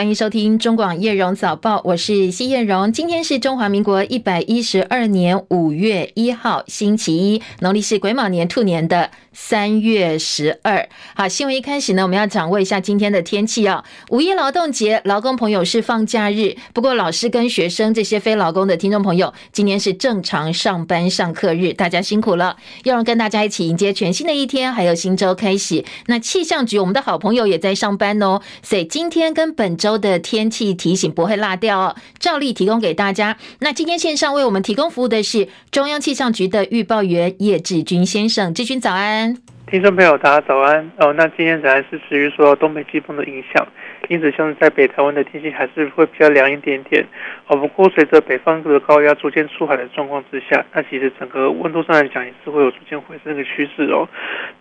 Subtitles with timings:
[0.00, 2.90] 欢迎收听中广叶荣早报，我是西叶荣。
[2.90, 10.88] 今天是中华民国一百一十二年五月一号，星期一，农历是癸卯年兔年的三月十二。
[11.14, 13.84] 好，新闻一开始呢，我们要掌握一下今天的天气哦。
[14.08, 22.56] 五一劳动节，劳工朋友是放假日，不过老师跟学生这些非劳工的听众朋友，今天是正常上班上课日，大家辛苦了。
[22.84, 25.84] 叶荣跟大家一起迎接全新的一天，还有新周开始。
[26.06, 33.36] 那气象局，我们的好朋友也在上班哦，所以今天跟本周的天气提醒不会落掉哦，照例提供给大家。
[33.60, 39.36] 那今天线上为我们提供服务的是中央气象局的预报员叶志军先生，志军早安。
[39.70, 41.12] 听众朋友，大家早安哦。
[41.12, 43.64] 那今天仍然是持续受到东北季风的影响，
[44.08, 47.06] 因此像是在北台湾的天气还是会比较凉一点点
[47.46, 47.56] 哦。
[47.56, 54.08] 不过随着北方的高压逐渐出海的状况之下，那其实整个温度上来讲也是会有逐渐回升的趋势哦。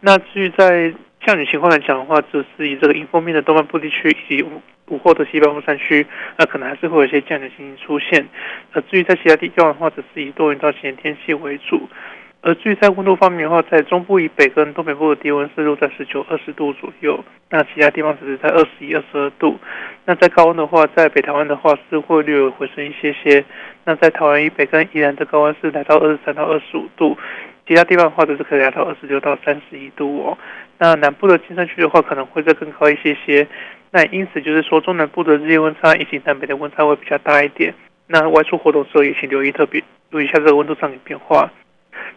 [0.01, 0.93] 那至于在
[1.29, 6.03] 降雨情况来讲的话，就是以这个迎风面的东半部地区以及午午后的西半部山区，
[6.39, 8.27] 那可能还是会有一些降雨情形出现。
[8.73, 11.87] 呃，至于在其他地方的话，只是以多云到晴天气为主。
[12.41, 19.59] 而至于在温度方面的话，在中部以北跟东北部的低温是落在十九、二十度左右，那其他地方只是在二十一、二十二度。
[20.05, 23.45] 那在高温的话，在北台湾的话是会略微回升一些些。
[23.85, 27.15] 那在台湾以北跟宜兰的高温是来到二十三到二十五度，
[27.67, 30.35] 其他地方的话则是可以来到二十六到三十一度哦。
[30.79, 33.45] 那南部的金山区的话，可能会再更高一些些。
[33.91, 37.73] 那因此就是说，中南部的日夜温差以及南北的温差会比较大一点。
[38.07, 41.51] 那外出活动时候也请留意，特别留意一下这个温度上的变化。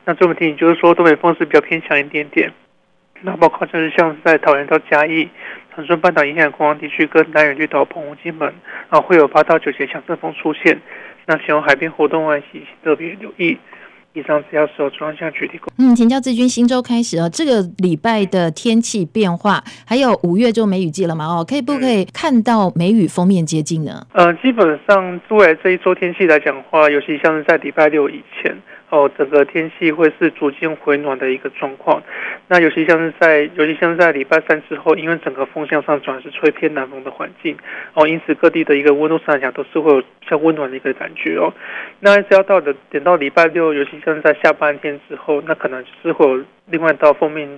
[0.04, 2.52] 那这么提醒就是说，东北风是比较偏强一点点。
[3.22, 5.28] 那包括像是像是在桃园到嘉义、
[5.74, 8.52] 长春半岛沿海的空旷地区跟南屿绿岛、澎湖、金门
[8.88, 10.80] 啊，会有八到九节强阵风出现。
[11.26, 13.58] 那前往海边活动外，请特别留意。
[14.14, 15.72] 以上是要是由中央气象局提供。
[15.78, 21.26] 嗯，请教志军，新周开始哦，这个礼拜的天气变化，还有五月就梅雨季了嘛？
[21.26, 24.06] 哦，可以不可以看到梅雨封面接近呢？
[24.12, 28.56] 呃，基本上未来这一周天气来讲的话，尤其像是在礼拜六以前。
[28.92, 32.02] 哦，整个天气会是逐渐回暖的一个状况。
[32.46, 37.56] 那尤其像是在，尤其像是在礼拜三之后，因为整个风向上转是吹偏南风的环境，
[37.94, 41.50] 哦，因此各地的一个温度上来讲都是会有比较温暖的一个感觉哦。
[42.00, 47.48] 那只要到的等到礼拜六，尤其像是在下半天之后，那可能就是会有另外一道锋面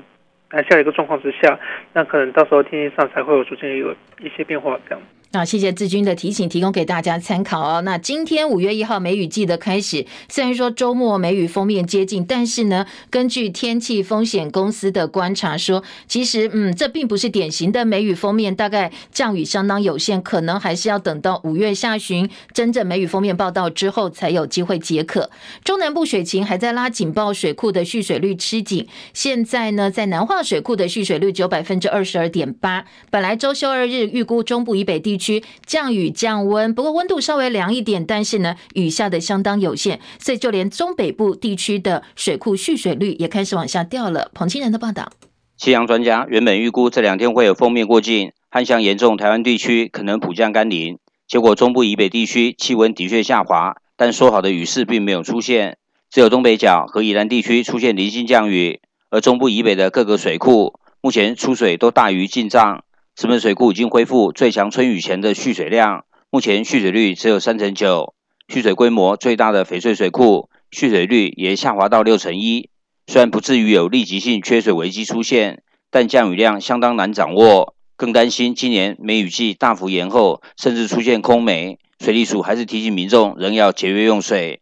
[0.52, 1.58] 南下的一个状况之下，
[1.94, 3.90] 那可能到时候天气上才会有逐渐有
[4.20, 5.02] 一些变化这样。
[5.34, 7.80] 那谢谢志军的提醒，提供给大家参考哦。
[7.80, 25.32] 那今天五月一号梅雨季的开始，虽然说周末梅雨封面接近，但是呢，根据天气风险公司的观察说，其实嗯，这并不是典型的梅雨封面，大概降雨相当有限，可能还是要等到五月下旬真正梅雨封面报道之后，才有机会解渴。
[25.64, 28.86] 中南部水情还在拉警报，水库的蓄水率吃紧。
[29.12, 32.84] 现在呢，在南化水库的蓄水率只有百分之二十二点八。
[33.10, 35.23] 本来周休二日，预估中部以北地区。
[35.24, 44.30] 区降雨降温，不过温度稍微凉一点，但是呢，雨下的相当有限，所以就连中北部地区的水库蓄水率也开始往下掉了。
[44.34, 45.10] 彭清仁的报道，
[45.56, 55.78] 气象专家原本预估这两天会有锋面过境，旱象严重，台湾地区可能普降甘霖，结果中部以北地区气温的确下滑，但说好的雨势并没有出现，
[56.10, 58.80] 只有东北角和宜兰地区出现零星降雨，
[59.10, 62.83] 而中部以北的各个水库目前出水都大于进账。
[63.16, 68.12] 石门水库已经恢复最强春雨前的蓄水量，目前蓄水率只有三成九。
[68.48, 72.68] 蓄水规模最大的翡翠水库蓄水率也下滑到六成一。
[73.06, 81.78] 虽然不至于有立即性缺水危机出现，但降雨量相当难掌握，更担心今年梅雨季大幅延后，甚至出现空梅。
[82.00, 84.60] 水利署还是提醒民众仍要节约用水。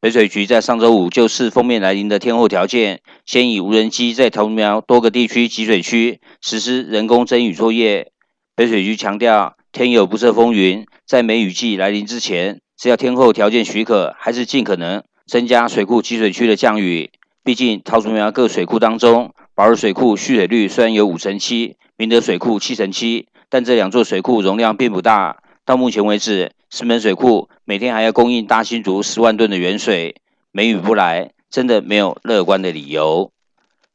[0.00, 8.12] 北水局在上周五就视封面来临的天候条件，先以无人机在桃竹苗多个地区集水区实施人工增雨作业。
[8.54, 17.10] 北水局强调，天有不测风云，在梅雨季来临之前，只要天候条件许可，还是尽可能增加水库集水区的降雨。
[17.42, 25.38] 毕竟桃竹苗各水库当中，宝二水库蓄水率虽然有五成七，明德水库七成七，但这两座水库容量并不大。
[25.68, 30.14] 到目前为止，石门水库每天还要供应大新竹十万吨的原水，
[30.50, 33.30] 梅雨不来，真的没有乐观的理由。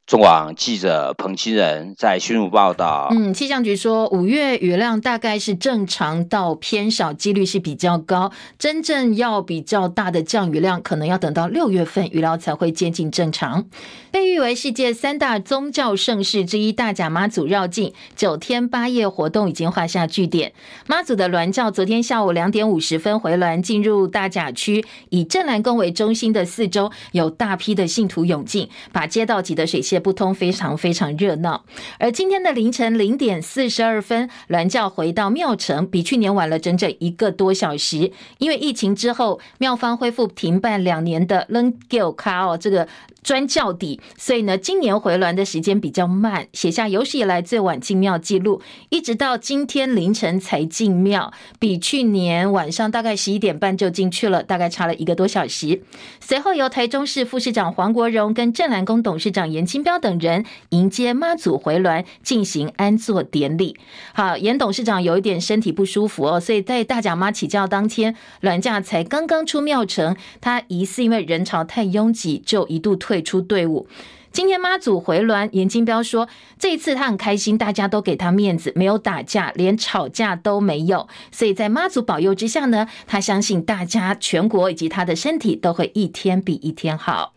[0.05, 3.07] 中广记者彭清仁在新竹报道。
[3.11, 8.29] 嗯，气象局说，五月雨量大概是正常到偏少，几率是比较高。
[8.59, 13.65] 真正要比较大的降雨量，可能要等到六月份雨量才会接近正常。
[14.11, 20.51] 被誉为世界三大宗教盛事之一，大甲妈祖绕境九天八夜活动已经画下句点。
[20.85, 31.63] 妈祖的銮轿昨天下午两点五十分回銮进入大甲区，以镇澜宫为中心的四周有大批的信徒涌进，把街道挤得水泄不通，非常非常热闹。
[31.99, 38.11] 而今天的凌晨零点四十二分，銮教回到庙城，比去年晚了整整一个多小时。
[38.37, 42.87] 因为疫情之后，庙方恢复停办两年的 l e n g i l 哦，这个。
[43.23, 55.81] 砖轿底，所以呢，今年回銮的时间比较慢，写下有史以来最晚进庙记录，一直到今天凌晨才进庙，比去年晚上大概十一点半就进去了，大概差了一个多小时。
[56.19, 63.77] 随后由台中市副市长黄国荣跟镇澜宫董事长严清标等人迎接妈祖回銮，进行安座典礼。
[64.13, 73.12] 好，严董事长有一点身体不舒服哦，所以在大甲妈起轿当天，銮驾才刚刚出庙城，他疑似因为人潮太拥挤，就一度退。
[73.13, 73.87] 退出队伍。
[74.31, 76.27] 今天妈祖回銮，严金彪说，
[76.57, 81.07] 这一次他很开心，大家都给他面子，没有打架，连吵架都没有。
[81.31, 87.33] 所以在妈祖保佑之下呢，他相信大家全国以及他的身体都会一天比一天好。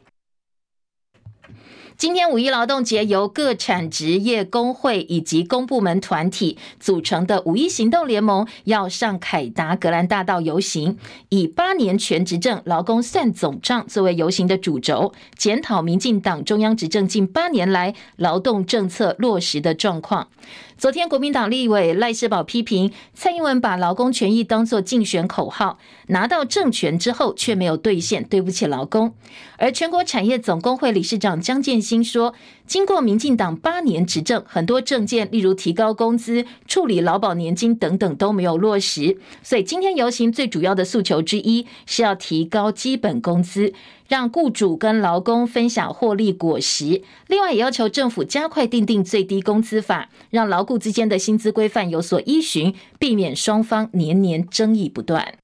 [1.98, 10.98] 今天五一劳动节，由各产职业工会以及公部门团体组成的五一行动联盟要上凯达格兰大道游行，
[11.30, 20.28] 以八年全执政、劳工算总账作为游行的主轴，检讨民进党中央执政近八年来劳动政策落实的状况。
[20.76, 25.78] 昨天，国民党立委赖士葆批评蔡英文把劳工权益当作竞选口号，
[26.08, 29.14] 拿到政权之后却没有兑现，对不起劳工。
[29.56, 32.34] 而全国产业总工会理事长江建新说，
[32.66, 43.72] 经过民进党八年执政，很多政见，例如提高工资、处理劳保年金等等都没有落实，所以今天游行最主要的诉求之一是要提高基本工资。
[44.08, 55.34] 让雇主跟劳工分享获利果实，另外也要求政府加快订定最低工资法，让劳雇之间的薪资规范有所依循，避免双方年年争议不断。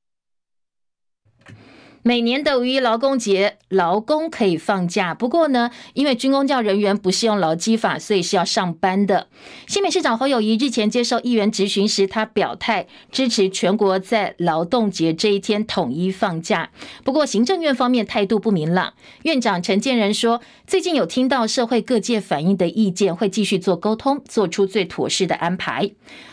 [2.04, 5.14] 每年的五一劳工节，劳工可以放假。
[5.14, 9.28] 不过呢，因为军公教人员不适用劳基法，所以是要上班的。
[9.68, 16.70] 新北市长侯友谊日前接受议员质询时，他表态支持全国在劳动节这一天统一放假。
[17.04, 18.94] 不过行政院方面态度不明朗。
[19.22, 25.92] 院长陈建仁说，最近有听到社会各界反映的意见，会继续做沟通，做出最妥适的安排。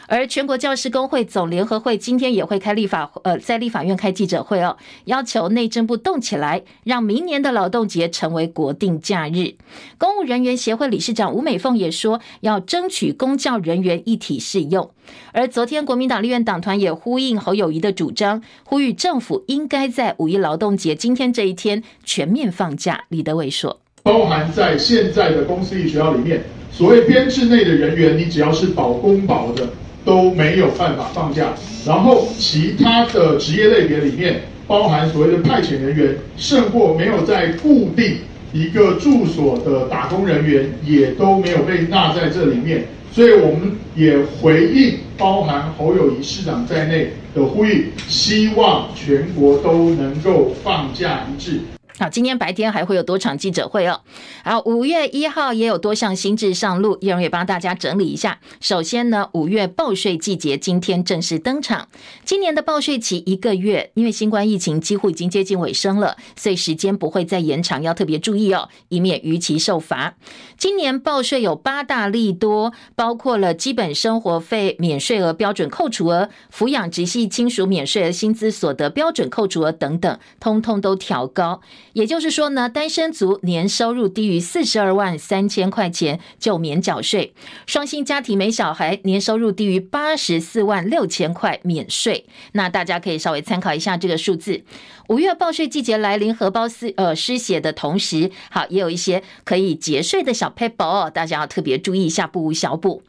[0.09, 4.75] 而全国教师工会总联合会今天也会开立法，呃，在立法院开记者会哦，
[5.05, 9.53] 要求内政部动起来，让明年的劳动节成为国定假日。
[9.99, 14.89] 公务人员协会理事长吴美凤也说，要争取公教人员一体适用。
[15.31, 23.03] 而昨天国民党立院党团也呼应侯友宜的主张，呼吁政府应该在五一劳动节今天这一天全面放假。
[23.09, 26.41] 李德伟说，包含在现在的公私立学校里面，
[26.71, 29.69] 所谓编制内的人员，你只要是保公保的。
[30.05, 31.53] 都没有办法放假，
[31.85, 38.17] 然后其他的职业类别里面，包含所谓的派遣人员，甚或没有在固定
[38.53, 42.85] 一个住所的打工人员，也都没有被纳在这里面。
[43.11, 51.59] 所以我们也回应包含侯友宜市长在内的呼吁，希望全国都能够放假一致。
[51.99, 53.99] 好，今天白天还会有多场记者会哦。
[54.45, 58.39] 好，五月一号也有多项新制上路，叶荣也帮大家整理一下。
[58.61, 61.89] 首先呢，五月报税季节今天正式登场。
[62.23, 70.15] 今年的报税期一个月，因为新冠疫情几乎已经接近尾声了，所以时间不会再延长，要特别注意哦，以免逾期受罚。
[70.57, 81.59] 今年报税有八大利多，包括了基本生活费免税额标准扣除额、抚养直系亲属免税额、薪资所得标准扣除额等等，通通都调高。
[81.93, 87.33] 也就是说呢，单身族年收入低于四十二万三千块钱就免缴税；
[87.65, 92.25] 双薪家庭没小孩，年收入低于八十四万六千块免税。
[92.53, 94.63] 那大家可以稍微参考一下这个数字。
[95.07, 103.01] 五月报税季节来临，荷包失呃失血的同时，好，也有一些可以节税的小撇步哦，大家要特别注意一下，不无小补。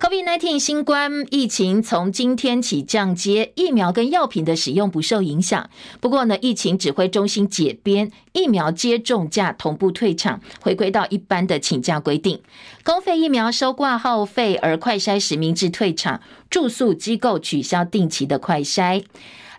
[0.00, 5.68] COVID-19 新冠疫情从今天起降阶，疫苗跟药品的使用不受影响。
[6.00, 12.40] 不过呢，疫情指挥中心解编，疫苗接种假同步退场，回归到一般的请假规定。
[12.82, 19.04] 公费疫苗收挂号费，而快筛实名制退场，住宿机构取消定期的快筛。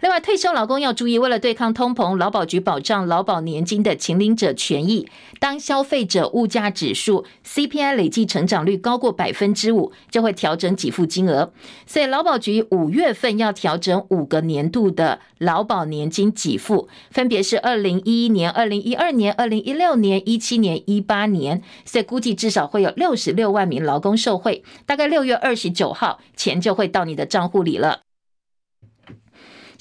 [0.01, 5.07] 另外，退休劳工要注意，为了对抗通膨，劳保局保障劳保年金的请领者权益。
[5.39, 11.53] 当消费者物价指数 CPI 累计成长率高过百分之五，就会调整给付金额。
[11.85, 21.61] 所以，劳保局五月份要调整五个年度的劳保年金给付，分别是二零一一年、二零一二年、二零一六年、一七年、一八年。
[21.85, 24.63] 所以，估计至少会有六十六万名劳工受惠。
[24.87, 27.99] 大概六月二十九号钱就会到你的账户里了。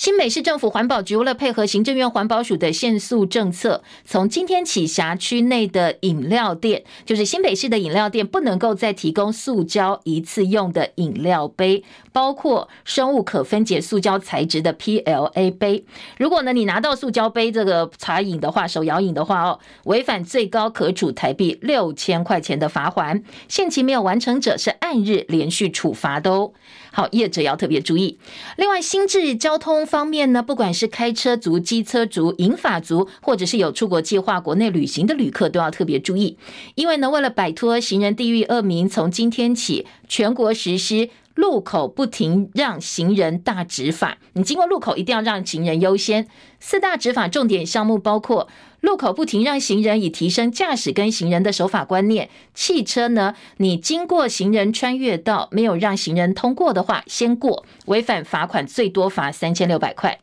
[0.01, 15.85] 新北市政府环保局为了配合行政院环保署的限塑政策，从今天起，辖区内的饮料店，就是新北市的饮料店，不能够再提供塑胶一次用的饮料杯，包括生物可分解塑胶材质的 PLA 杯。
[16.17, 26.53] 如果呢，你拿到塑胶杯这个茶饮的话，手摇饮的话哦，违反最高可处台币六千块钱的罚锾，限期没有完成者是按日连续处罚的哦。
[26.93, 28.19] 好，业者要特别注意。
[28.57, 36.37] 另外，新制交通方面呢，不管是开车族、机车族、银发族，或者是有出国计划国内旅行的旅客，都要特别注意。
[36.75, 41.09] 因为呢，为了摆脱行人地域恶名，从今天起，全国实施
[41.41, 44.19] 路口不停让行人大执法。
[44.35, 46.29] 你经过路口，一定要让行人优先。
[46.61, 48.47] 四大执法重点项目包括。
[48.81, 52.31] 路口不停让行人，以提升驾驶跟行人的守法观念。
[52.55, 60.19] 汽车呢，你经过行人穿越道，没有让行人通过的话，先过，违反罚款最多罚三千六百块。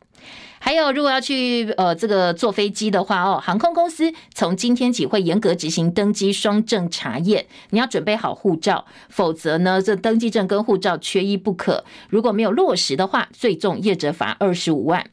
[0.67, 11.85] 还有，如果要去呃这个坐飞机的话哦，航空公司从今天起会严格执行登机双证查验，你要准备好护照，否则呢，这登机证跟护照缺一不可。
[12.09, 15.09] 如果没有落实的话，最重业者罚二十五万。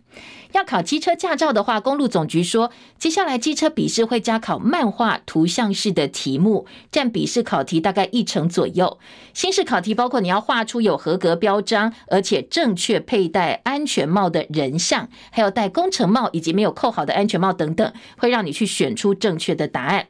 [0.55, 9.01] 要考机车驾照的话，公路总局说，接下来机车笔试会加考漫画图像式的题目，占笔试考题大概一成左右。
[9.33, 20.07] 新式考题包括你要画出有合格标章，而且正确佩戴安全帽的人像，还有戴工程帽以及没有扣好的安全帽等等，会让你去选出正确的答案。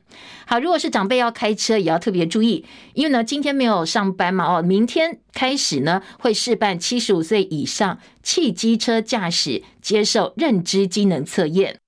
[0.46, 11.78] 好，如果是长辈要开车，也要特别注意，因为呢，今天没有上班嘛，哦，明天开始呢，会试办七十五岁以上汽机车驾驶接受认知机能测验。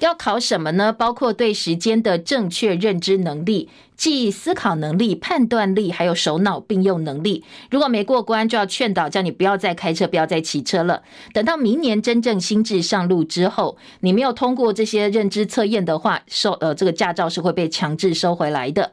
[0.00, 0.90] 要考什么呢？
[0.90, 7.44] 包括对时间的正确认知能力、记忆思考能力、判断力，还有手脑并用能力。
[7.70, 11.02] 如果没过关，就要劝导叫你不要再开车，不要再骑车了。
[11.34, 18.92] 等到明年真正心智上路之后，你没有通过这些认知测验的话，收呃这个驾照是会被强制收回来的。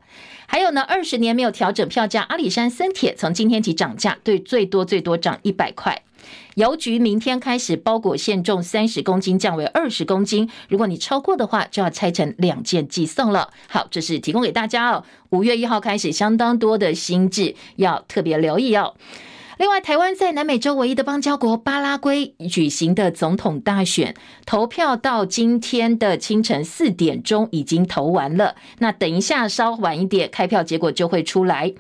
[0.51, 6.01] 还有呢，二十年没有调整票价，阿里山森铁从今天起涨价，对，最多最多涨一百块。
[6.55, 13.53] 邮局明天开始包裹限重三十公斤降为二十公斤，如果你超过的话，就要拆成两件寄送了。
[13.67, 15.05] 好，这是提供给大家哦。
[15.29, 18.95] 五月一号开始，相当多的新制要特别留意哦。
[19.59, 28.55] 另外，台湾在南美洲唯一的邦交国巴拉圭举行的总统大选投票，到今天的清晨四点钟已经投完了。
[28.77, 31.73] 那等一下稍晚一点开票，结果就会出来。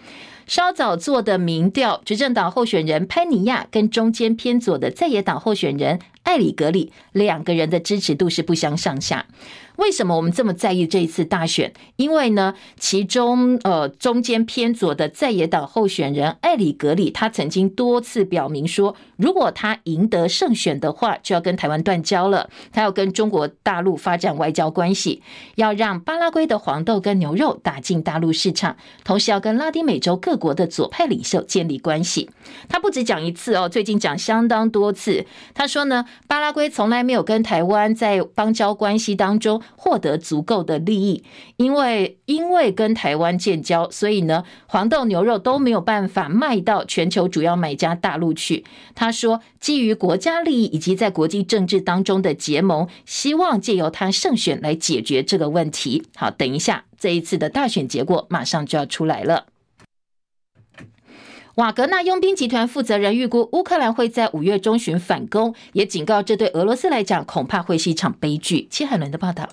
[0.45, 9.25] 稍早做的民调，执政党候选人潘尼亚跟中间偏左的在野党候选人艾里格里两个人的支持度是不相上下。
[9.77, 11.73] 为什么我们这么在意这一次大选？
[11.95, 25.23] 因为呢，其中呃中间偏左的在野党候选人艾里格里，他曾经多次表明说，如果他赢得胜选的话，就要跟台湾断交了，他要跟中国大陆发展外交关系，
[25.55, 32.29] 要让巴拉圭的黄豆跟牛肉打进大陆市场，同时要跟拉丁美洲各国的左派领袖建立关系。
[32.67, 35.25] 他不止讲一次哦，最近讲相当多次。
[35.53, 39.61] 他说呢，巴拉圭从来没有跟台湾在邦交关系当中。
[39.75, 41.23] 获得足够的利益，
[41.57, 48.65] 因为因为跟台湾建交，所以呢，黄豆、牛肉都没有办法卖到全球主要买家大陆去。
[48.93, 56.03] 他说，基于国家利益以及在国际政治当中的结盟，希望借由他胜选来解决这个问题。
[56.15, 59.45] 好，等一下，这一次的大选结果马上就要出来了。
[61.59, 68.65] 瓦格纳佣兵集团负责人预估，乌克兰会在五月中旬反攻，也警告这对俄罗斯来讲恐怕会是一场悲剧。
[68.71, 69.45] 戚海伦的报道。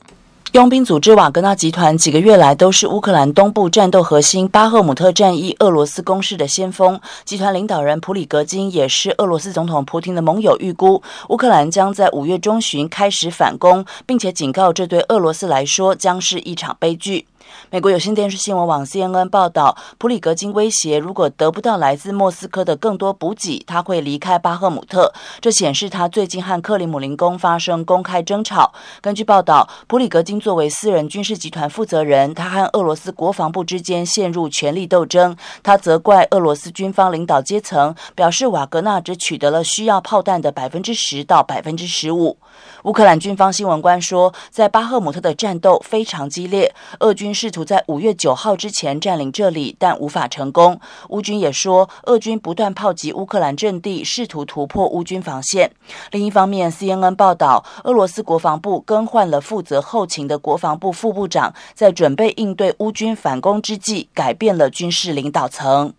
[0.53, 6.99] 佣兵组织瓦格纳集团几个月来都是乌克兰东部战斗核心巴赫姆特战役俄罗斯攻势的先锋。
[7.25, 17.27] 集团领导人普里格金也是俄罗斯总统普京的盟友，预估乌克兰将在五月中旬开始反攻，并且警告这对俄罗斯来说将是一场悲剧。
[17.71, 25.13] 美国有线电视新闻网 CNN 报道，普里格金威胁，如果得不到来自莫斯科的更多补给，他会离开巴赫姆特。
[25.41, 28.73] 这显示他最近和克里姆林宫发生公开争吵。
[29.01, 35.37] 根据报道，普里格金作为私人军事集团负责人，他和俄罗斯国防部之间陷入权力斗争。
[35.63, 42.39] 他责怪俄罗斯军方领导阶层，表示瓦格纳只取得了需要炮弹的百分之十到百分之十五。
[42.85, 50.81] 乌克兰军方新闻官说，在巴赫姆特的战斗非常激烈，俄军试图在五月九号之前占领这里，但无法成功。
[51.11, 55.71] 乌军也说，俄军不断炮击乌克兰阵地，试图突破乌军防线。
[56.11, 65.93] 另一方面，CNN 报道，俄罗斯国防部更换了负责后勤的国防部副部长，在准备应对乌军反攻之际，改变了军事领导层。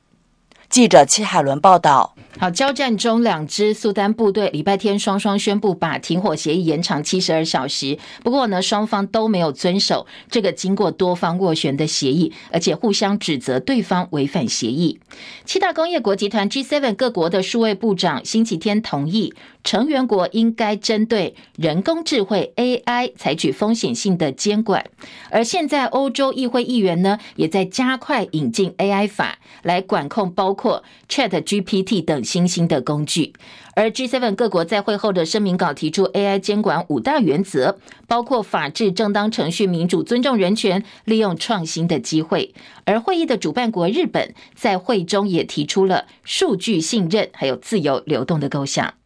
[0.68, 2.14] 记者戚海伦报道。
[2.40, 7.98] 好，交战中两支苏丹部队礼拜天双双宣布把停火协议延长七十二小时。
[8.24, 15.00] 不过呢，双方都没有遵守这个经过多方斡旋的协议，而且互相指责对方违反协议。
[15.46, 24.86] 七大工业国集团 G7 各国的数位部长星期天同意，成员国应该针对人工智慧 AI 采取风险性的监管。
[25.32, 32.27] 而现在欧洲议会议员呢，也在加快引进 AI 法来管控，包括 ChatGPT 等。
[32.28, 33.32] 新兴的工具，
[33.74, 42.54] 而 G7 各国在会后的声明稿提出 AI 监管五大原则，包括法治、正当程序、民主、尊重人权、利用创新的机会。
[42.84, 48.97] 而会议的主办国日本在会中也提出了数据信任还有自由流动的构想。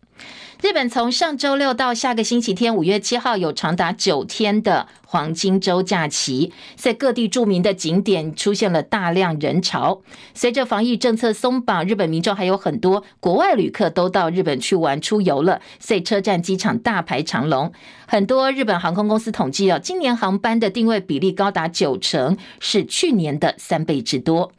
[0.61, 10.01] 日本从上周六到下个星期天五月七号有长达九天的黄金周假期，在各地著名的景点出现了大量人潮。
[10.35, 17.73] 随着防疫政策松绑，日本民众还有很多国外旅客都到日本去玩出游了，所以车站机场大排长龙。
[18.05, 24.51] 很多日本航空公司统计哦，今年航班的定位比例高达九成，是去年的三倍之多。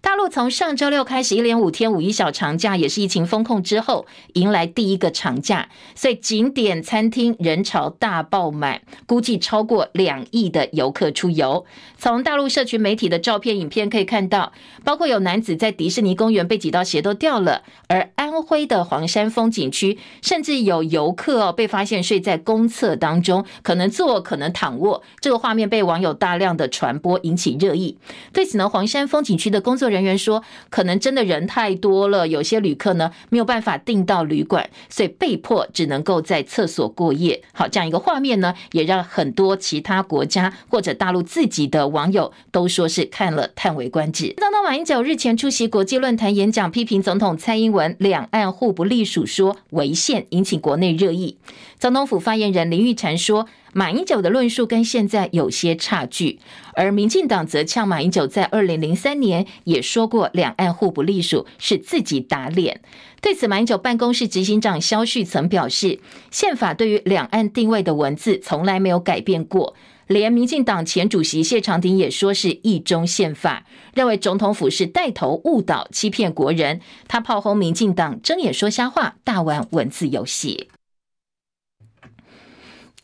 [0.00, 11.64] 大陆从上周六开始一连五天五一小长假，也是疫情封控之后迎来第一个长假，所以景点、餐厅人潮大爆满，估计超过两亿的游客出游。
[11.96, 14.52] 从大陆社群媒体的照片、影片可以看到，
[14.84, 27.98] 包括有男子在迪士尼公园被挤到鞋都掉了，而安徽的黄山风景区甚至有游客哦被发现睡在公厕当中，可能坐可能躺卧，这个画面被网友大量的传播，引起热议。
[28.32, 37.42] 对此呢，黄山风景区的工作人员说，可能真的人太多了，有些旅客呢没有办法订到旅馆，所以被迫只能够在厕所过夜。
[37.52, 44.34] 好，这样一个画面呢，也让很多其他国家或者大陆自己的网友都说是看了叹为观止。
[44.38, 51.36] 总统马英九日前出席国际论坛演讲，批评总统蔡英文两岸互不隶属，说违宪，引起国内热议。
[51.78, 56.40] 总统府发言人林玉婵说，马英九的论述跟现在有些差距，
[56.74, 62.80] 而民进党则呛马英九在二零零三年也说过两岸互不隶属是自己打脸。
[63.20, 69.74] 对此，马英九办公室执行长萧旭曾表示，宪法对于两岸定位的文字从来没有改变过，
[70.06, 76.80] 连民进党前主席谢长廷也说是一中宪法，认为总统府是带头误导欺骗国人。
[77.06, 80.68] 他炮轰民进党睁眼说瞎话，大玩文字游戏。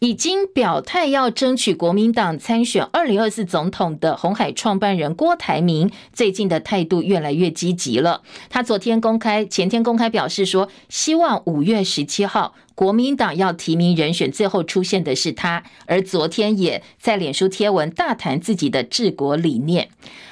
[0.04, 8.20] 已经表态要争取国民党参选二零二四总统的红海创办人郭台铭，最近的态度越来越积极了。
[8.50, 12.54] 他昨天公开，前天公开表示说，希望五月十七号。
[12.74, 15.62] 国民党要提名人选，最后出现的是他。
[15.86, 19.88] 而昨天也在脸书贴文大谈自己的治国理念。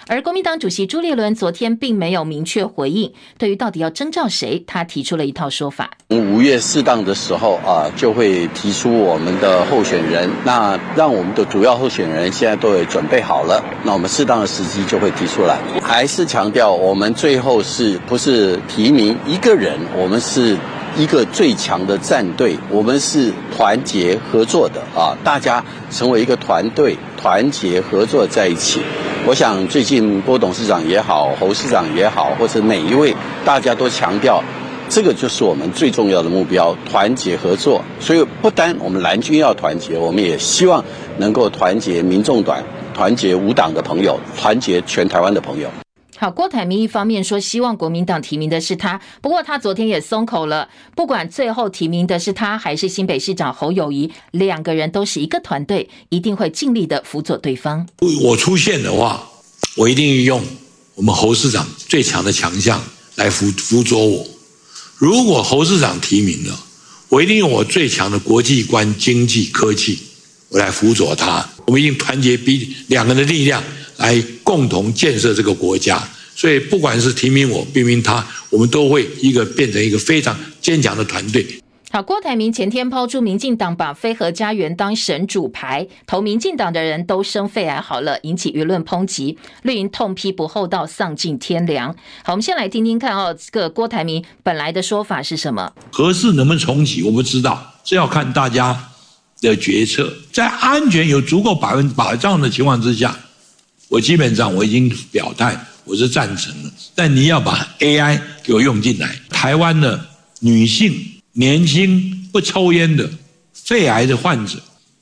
[0.08, 5.92] 而国民党主席朱立伦昨天并没有明确回应，对于到底要征召谁，他提出了一套说法。
[6.08, 10.28] 五月适当的时候啊，就会提出我们的候选人。
[10.44, 15.60] 那让我们的主要候选人现在都有准备好了，那我们适当的时机就会提出来。
[15.80, 19.78] 还是强调，我们最后是不是提名一个人？
[19.96, 20.58] 我们是。
[20.94, 25.16] 一个最强的战队，我们是团结合作的啊！
[25.24, 28.82] 大家成为一个团队，团结合作在一起。
[29.26, 34.42] 我想最近郭董事长也好，侯市长也好，或者每一位，大家都强调，
[34.90, 37.82] 这个就是我们最重要的目标：团结合作。
[37.98, 40.84] 所以不单我们蓝军要团结，我们也希望
[41.16, 42.58] 能够团结民众党，
[42.92, 45.70] 团结无党的朋友，团结全台湾的朋友。
[46.22, 57.88] 好，郭台铭一方面说希望国民党提名的是他，不过他昨天也松口了，不管最后提名的是他还是新北市长侯友宜，两个人都是一个团队，一定会尽力的辅佐对方。
[58.22, 59.28] 我出现的话，
[59.76, 60.40] 我一定用
[60.94, 62.80] 我们侯市长最强的强项
[63.16, 64.24] 来辅辅佐我。
[64.98, 66.56] 如果侯市长提名了，
[67.08, 69.98] 我一定用我最强的国际观、经济、科技，
[70.50, 71.44] 我来辅佐他。
[71.66, 73.60] 我们一定团结比两个人的力量。
[74.02, 76.02] 来共同建设这个国家，
[76.34, 81.46] 所以不管是提名我、提名他，我们都会一个变成一个非常坚强的团队。
[81.92, 89.38] 好，郭台铭前天抛出民进党把非核家园当神主牌，投民进党的人都生肺癌好了，引起舆论抨击。
[89.62, 91.94] 绿营痛批不厚道，丧尽天良。
[92.24, 95.72] 好，我们先来听听看哦，这个郭台铭本来的说法是什么？
[95.92, 97.02] 核四能不能重启？
[97.02, 98.88] 我不知道，这要看大家
[99.42, 100.12] 的决策。
[100.32, 103.14] 在安全有足够百分保障的情况之下。
[103.92, 106.72] 我基本上我已经表态，我是赞成的。
[106.94, 110.02] 但你要把 AI 给我用进来，台湾的
[110.40, 110.98] 女性、
[111.32, 113.06] 年轻不抽烟的
[113.52, 114.58] 肺癌的患者，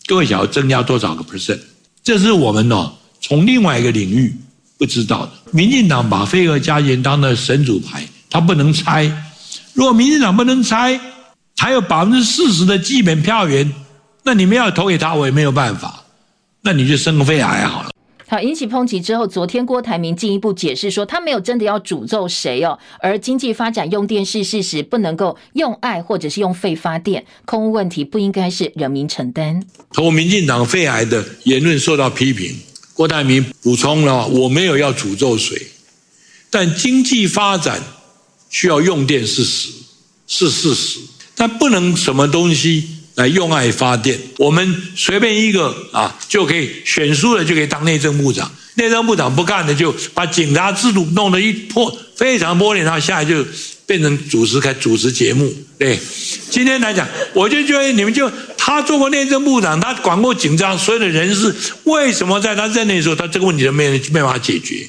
[0.06, 1.60] 各位想要增加多少个 percent？
[2.02, 4.34] 这是我们哦从另外一个领域
[4.76, 5.32] 不知道的。
[5.52, 9.04] 民进党把飞蛾家园当的神主牌，他不能拆。
[9.72, 10.98] 如果民进党不能拆，
[11.56, 13.72] 还有百分之四十的基本票源，
[14.24, 16.02] 那你们要投给他，我也没有办法。
[16.62, 17.89] 那你就生个肺癌好了。
[18.30, 29.60] 好，引起抨击之后，昨天郭台铭进一步解释说，他没有真的要诅咒谁哦，而经济发展用电是事实，不能够用爱或者是用肺发电，空污问题不应该是人民承担。
[29.92, 32.56] 投民进党肺癌的言论受到批评，
[32.94, 35.66] 郭台铭补充了，我没有要诅咒谁，
[36.50, 37.82] 但经济发展
[38.48, 39.72] 需要用电是实，
[40.28, 41.00] 是事实，
[41.34, 42.99] 但不能什么东西。
[43.20, 48.50] 来用爱发电，我们随便一个啊就可以选输了，就可以当内政部长。
[48.74, 52.82] 内政部长不干的，就把警察制度弄得一破，非常破裂。
[52.82, 53.44] 然后下来就
[53.84, 55.52] 变成主持开主持节目。
[55.78, 55.98] 对，
[56.48, 61.54] 今天来讲，我就觉得你们就他做过内政部长，他管过警察所有的人事，
[61.84, 64.86] 为什么在他任内的时候，他这个问题都没没办法解决？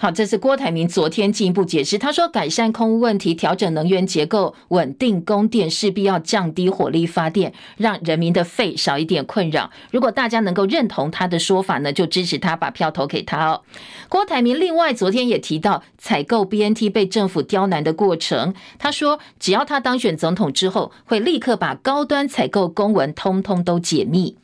[0.00, 1.98] 好，这是郭台铭昨天进一步解释。
[1.98, 9.72] 他说，改善空污问题、调整能源结构、稳定供电，势必要降低火力发电，让人民的肺少一点困扰。
[9.90, 13.62] 如果大家能够认同他的说法呢，就支持他，把票投给他哦。
[14.08, 18.54] 郭台铭另外昨天也提到采购 BNT 被政府刁难的过程。
[18.78, 24.36] 他说，只要他当选总统之后，会立刻把高端采购公文通通都解密。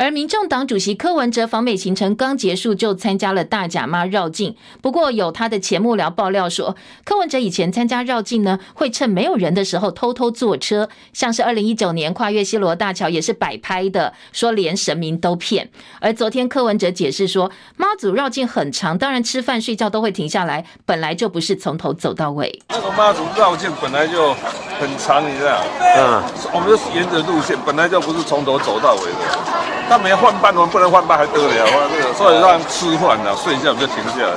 [0.00, 4.56] 而民众党主席柯文哲访美行程刚结束，就参加了大甲妈绕境。
[4.80, 15.68] 不过有他的前幕僚爆料说，柯文哲以前参加绕境呢，会趁没有人的时候偷偷坐车，像是二零一九年跨越西罗大桥也是摆拍的，说连神明都骗。
[16.00, 22.62] 而昨天柯文哲解释说，妈祖绕境很长，当然吃饭睡觉都会停下来，本来就不是从头走到尾。
[22.70, 25.62] 那个妈祖绕境本来就很长，你知道？
[25.78, 26.22] 嗯，
[26.54, 29.59] 我们就沿着路线，本来就不是从头走到尾的。
[29.90, 31.90] 他没换班，我们不能换班还得了啊？
[31.92, 34.36] 这个，所以让吃饭呢，睡一下我们就停下来。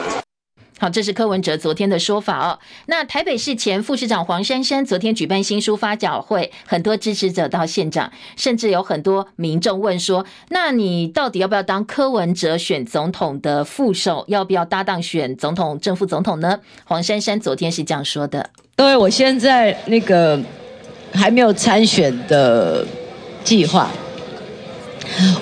[0.79, 2.57] 好，这是柯文哲昨天的说法哦。
[2.87, 14.25] 那台北市前副市长黄珊珊昨天举办新书发表会，很多支持者到现场，甚至有很多民众问说：“那你到底要不要当柯文哲选总统的副手？
[14.27, 20.41] 要不要搭档选总统、正副总统呢？”黄珊珊昨天是这样说的：“因为我现在那个
[21.13, 22.83] 还没有参选的
[23.43, 23.91] 计划。”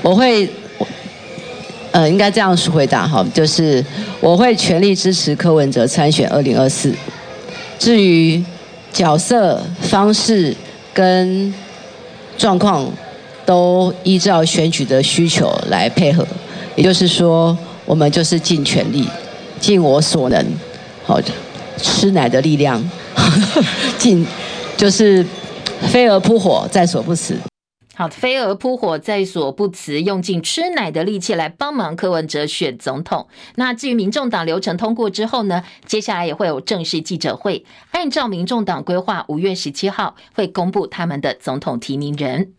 [0.01, 0.49] 我会，
[1.91, 3.83] 呃，应该这样回答哈，就是
[4.19, 6.93] 我会全力支持柯文哲参选二零二四。
[7.77, 8.43] 至于
[8.93, 10.55] 角色、方式
[10.93, 11.53] 跟
[12.37, 12.87] 状况，
[13.45, 16.25] 都依照选举的需求来配合。
[16.75, 19.07] 也就是说，我们就是尽全力，
[19.59, 20.45] 尽我所能，
[21.05, 21.19] 好，
[21.77, 22.81] 吃奶的力量，
[23.99, 24.25] 尽
[24.77, 25.25] 就是
[25.87, 27.35] 飞蛾扑火，在所不辞。
[27.93, 33.27] 好，飞蛾扑火在所不辞，用尽吃奶的力气来帮忙柯文哲选总统。
[33.55, 42.53] 那至于民众党流程通过之后呢，接下来也会有正式记者会，按照民众党规划，五月十七号会公布他们的总统提名人。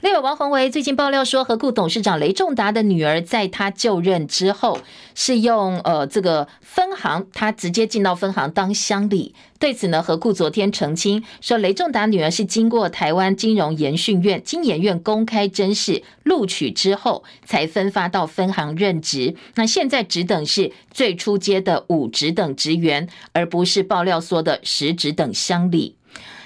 [0.00, 4.78] 立委王鸿薇最近爆料说，何故董事长雷仲达的女儿在他就任之后，
[5.16, 9.34] 是用呃这个分行，他直接进到分行当乡里。
[9.58, 19.34] 对此呢，何故昨天澄清说，雷仲达女儿是经过台湾金融研训院金研院公开甄试录取之后，才分发到分行任职。
[19.56, 25.96] 那现在只等是最初阶的五职等职员，而不是爆料说的十职等乡里。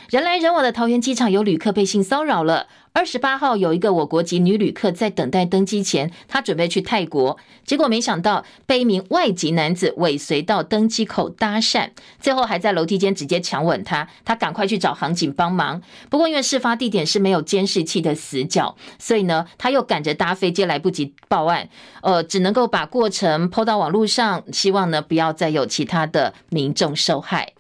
[0.09, 2.67] 人来人往的桃园机场有旅客被性骚扰了。
[2.94, 11.88] 二十八号有一个我国籍女旅客在等待登机前，她准备去泰国，结果没想到被一名外籍男子尾随到登机口搭讪，
[12.20, 14.07] 最后还在楼梯间直接强吻她。
[14.26, 21.70] 她赶快去找航警帮忙，不过因为事发地点是没有监视器的死角，所以呢，她又赶着搭飞机来不及报案，
[22.02, 27.55] 呃，只能够把过程 PO 到网络上，希望呢不要再有其他的民众受害。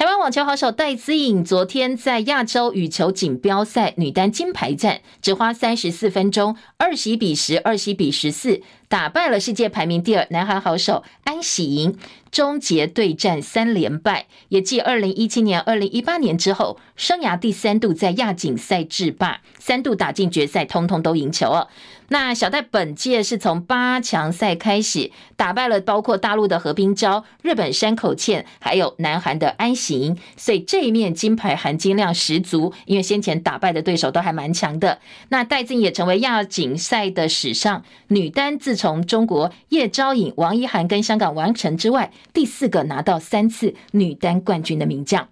[0.00, 11.96] 台湾网球好手戴资颖昨天在亚洲羽球锦标赛女单金牌战，只花三十四分钟，二十一比十，二十一比十四，打败了世界排名第二南韩好手安喜莹，
[12.32, 21.68] 终结对战三连败，也继二零一七年、二零一八年之后，生涯第三度在亚锦赛制霸，三度打进决赛，通通都赢球哦。
[22.12, 32.74] 那小戴本届是从八强赛开始打败了包括大陆的何冰娇、日本山口茜，还有南韩的安喜莹，所以这一面金牌含金量十足。
[32.86, 34.98] 因为先前打败的对手都还蛮强的。
[35.28, 45.28] 那戴资颖也成为亚锦赛的史上女单自从中国叶昭颖、王一涵跟香港王晨之外，第四个拿到三次女单冠军的名将。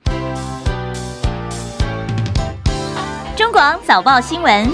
[3.34, 4.70] 中广早报新闻。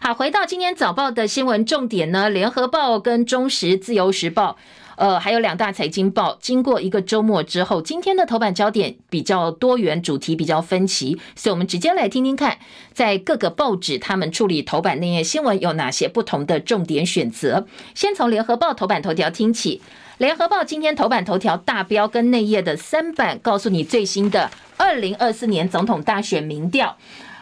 [0.00, 4.56] 好，回到今天早报的新闻重点呢，联合报跟中时、自由时报。
[4.98, 12.58] 呃，还有两大财经报，经过一个周末之后，今天的头版焦点比较多元，主题比较分歧，所以我们直接来听听看，
[12.92, 17.64] 在各个报纸他们处理头版内页新闻有哪些不同的重点选择。
[17.94, 19.80] 先从联合报头版头条听起，
[20.18, 26.96] 联合报今天头版头条大标跟内页的三版，告诉你最新的二零二四年总统大选民调。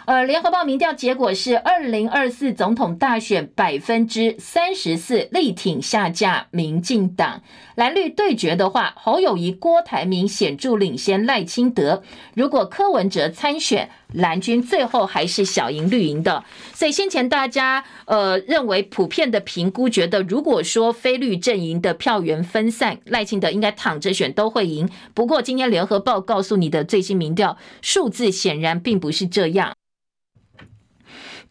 [0.07, 7.43] 呃，联合报民调结果是二零二四总统大选百分之三十四力挺下架民进党，
[7.75, 12.05] 蓝绿对决的话，侯友宜、郭台铭显著领先赖清德。
[12.35, 16.45] 如果柯文哲参选，蓝军最后还是小赢绿营的。
[16.73, 24.89] 所以先前大家呃认为普遍的评估，觉得如果说非绿阵营的票源分散，赖清德应该躺着选都会赢。
[25.15, 29.75] 不过今天联合报告诉你的最新民调数字显然并不是这样。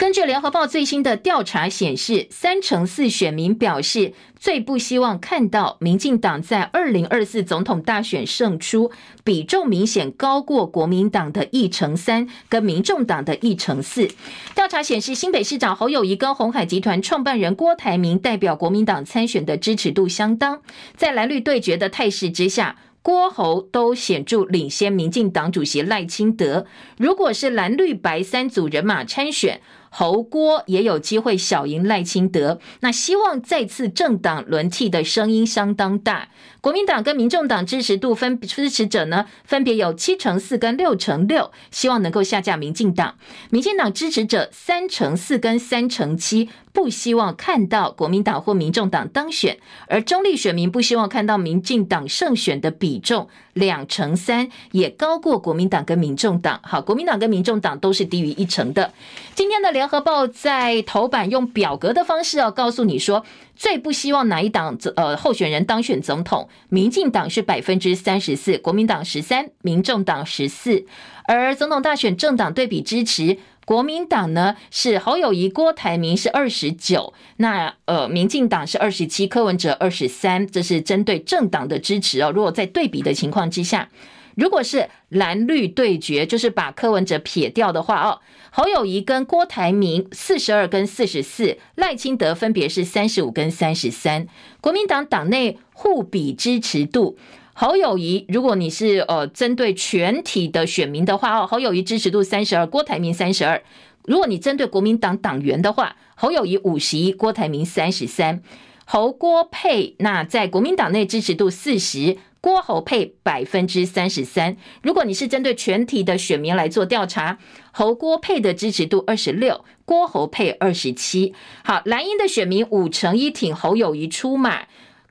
[0.05, 8.91] 根据联合报最新的调查显示，三成四选民表示最不希望看到民进党在二零二四总统大选胜出，
[9.23, 14.07] 比重明显高过国民党的一成三跟民众党的一成四。
[14.53, 20.61] 调查显示，新北市长侯友谊跟鸿海集团创办人郭台铭代表国民党参选的支持度相当，
[20.95, 22.75] 在蓝绿对决的态势之下。
[23.01, 26.65] 郭侯都显著领先民进党主席赖清德。
[26.97, 29.61] 如果是蓝绿白三组人马参选，
[29.97, 32.59] 侯郭也有机会小赢赖清德。
[32.81, 36.27] 那希望再次政党轮替的声音相当大。
[36.59, 43.15] 国民党跟民众党支持度分支持者呢，分别有七成四跟六成六，希望能够下架民进党。
[43.51, 46.49] 民进党支持者三成四跟三成七。
[46.73, 56.59] 不希望看到国民党或民众党当选，而中立选民不希望看到民进党胜选的比重两成三，也高过国民党跟民众党。
[56.61, 58.91] 好，国民党跟民众党都是低于一成的。
[59.33, 70.85] 今天的联合报在头版用表格的方式要告诉你说，最不希望哪一党呃候选人当选总统，民进党是百分之三十四，国民党十三，民众党十四，
[71.25, 73.37] 而总统大选政党对比支持。
[73.65, 82.31] 国民党呢是侯友宜、郭台铭是二十九，那呃，民进党是二十七，柯文哲二十三，这是针对政党的支持哦。
[82.31, 83.89] 如果在对比的情况之下，
[84.35, 94.27] 如果是蓝绿对决，就是把柯文哲撇掉的话哦，侯友宜跟郭台铭四十二跟四十四，赖清德分别是三十五跟三十三，
[94.61, 97.17] 国民党党内互比支持度。
[97.57, 103.63] 侯友宜，如果你是呃针对全体的选民的话哦，侯友谊支持度三十二，郭台铭三十二。
[104.03, 108.43] 如果你针对国民党党员的话，侯友谊五十一，郭台铭三十三。
[108.83, 114.57] 侯郭配，那在国民党内支持度四十，郭侯配百分之三十三。
[114.83, 117.39] 如果你是针对全体的选民来做调查，
[117.71, 121.33] 侯郭配的支持度二十六，郭侯配二十七。
[121.63, 124.63] 好，蓝营的选民五成一挺侯友谊出马。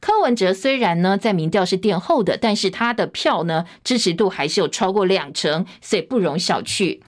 [0.05, 7.01] 柯文哲虽然呢在民调是垫后的，但是他的票呢支持度还是有超过两成，所以不容小觑。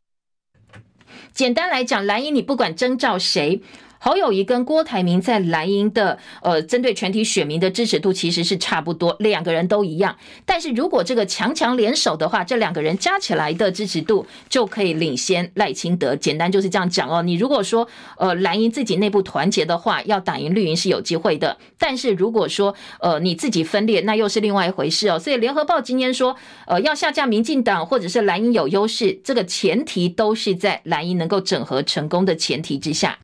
[1.30, 3.61] 简单来讲，蓝营你不管征召谁。
[3.98, 10.16] 侯友谊跟郭台铭在蓝营的呃，针对全体选民的支持度其实是差不多，两个人都一样。
[10.44, 16.14] 但是如果这个强强联手的话，这两个人加起来的支持度就可以领先赖清德。
[16.14, 17.22] 简单就是这样讲哦。
[17.22, 21.56] 你如果说呃蓝营自己内部团结的话，要打赢绿营是有机会的。
[21.78, 25.18] 但是如果说呃你自己分裂，那又是另外一回事哦。
[25.18, 33.18] 所以联合报今天说呃要下架民进党或者是蓝营有优势，这个前提都是在蓝营能够整合成功的前提之下。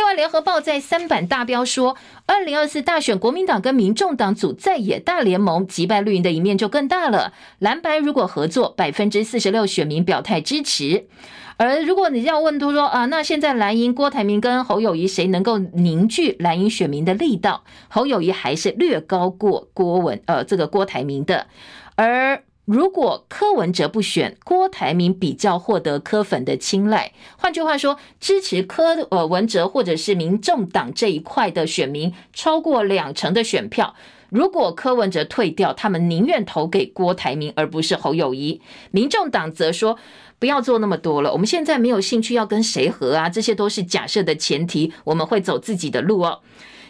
[0.00, 7.34] 另外，联合报在三版大标说，二零二四大选，国民党跟民众党组在野大联盟，击败绿营的一面就更大了。
[7.58, 11.06] 蓝白如果合作，百分之四十六选民表态支持。
[11.58, 17.64] 而如果你要问他说啊，那现在蓝营郭台铭跟侯友谊谁能够凝聚蓝营选民的力道？
[17.88, 21.46] 侯友谊还是略高过郭文呃这个郭台铭的，
[21.96, 22.42] 而。
[22.70, 27.12] 如果柯文哲不选，郭台铭比较获得柯粉的青睐。
[27.36, 33.96] 换句话说，支持柯呃文哲或者是民众党这一块的选民超过两成的选票。
[34.28, 38.60] 如果柯文哲退掉，他们宁愿投给郭台铭，而不是侯友宜。
[38.92, 39.98] 民众党则说，
[40.38, 46.38] 不要做那么多了，我们现在没有兴趣要跟谁合啊，这些都是假设的前提，我们会走自己的路哦。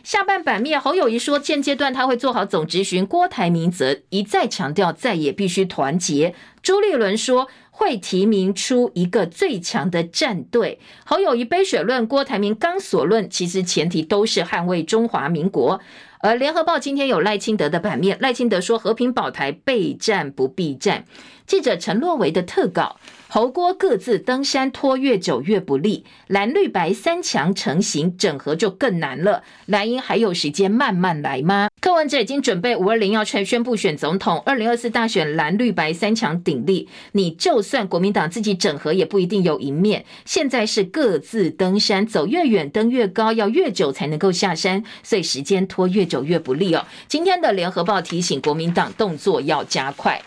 [0.02, 3.06] 下半版面，侯友宜说，现阶段他会做好总质询。
[3.06, 6.34] 郭台铭则一再强调，在野必须团结。
[6.62, 10.78] 朱立伦说，会提名出一个最强的战队。
[11.04, 15.80] 侯友宜杯水论，郭台铭钢索论，其实前提都是捍卫中华民国。
[16.22, 21.06] 而联合报今天有赖清德的版面，赖清德说和平保台备战不避战。
[21.50, 23.00] 记者陈洛维的特稿。
[23.26, 29.42] 侯郭各自登山拖越久越不利，蓝绿白三强成型，整合就更难了。
[29.66, 31.68] 蓝营还有时间慢慢来吗？
[31.80, 40.04] 柯文哲已经准备五二零要宣宣布选总统，二零二四大选蓝绿白三强鼎立，你就算国民党自己整合也不一定有赢面。
[40.24, 46.86] 现在是各自登山，走越远登越高，要越久才能够下山，所以时间拖越久越不利哦。
[47.08, 50.20] 今天的联合报提醒国民党动作要加快。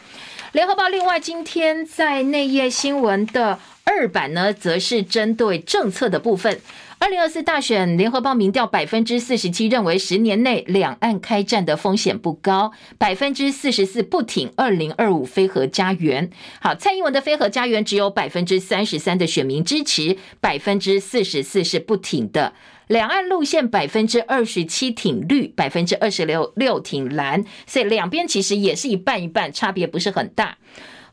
[0.53, 6.61] 联合报另外今天在内页新闻的二版呢，则是针对政策的部分。
[6.99, 16.29] 二零二四大选，联合报民调百分之四十七认为十年内两岸开战的风险不高，百分之四十四不挺二零二五非核家园。
[16.61, 22.53] 好，蔡英文的非核家园只有百分之三十三的选民支持，百分之四十四是不挺的。
[22.87, 30.57] 两岸路线百分之二十七挺绿，百分之二十六六挺蓝，所以两边其实也是一半一半，差别不是很大。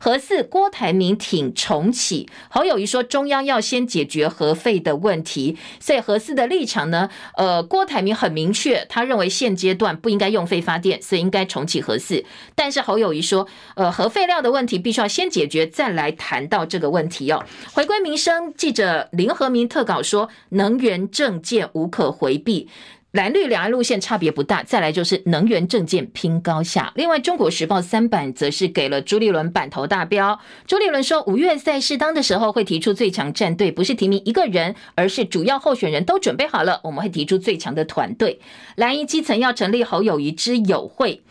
[0.03, 12.25] 核四，郭台铭挺重启，侯友宜说中央要先解决核废的问题，所以核四的立场呢，呃，郭台铭很明确，他认为现阶段不应该用废发电，所以应该重启核四。
[12.55, 17.45] 但是侯友宜说，呃，核废料的问题必须要先解决，再来谈到这个问题哦。
[17.71, 22.67] 回归民生，记者林和明特稿说，能源政见无可回避。
[23.11, 26.93] 蓝绿两岸路线差别不大，再来就是能源政见拼高下。
[26.95, 30.39] 另外，《中国时报》三版则是给了朱立伦版头大标。
[30.65, 38.39] 朱立伦说，五月在适当的时候会提出最强战队，不是提名一个人，而是主要候选人都准备好了，我们会提出最强的团队。
[38.75, 41.21] 蓝营基层要成立侯友谊之友会。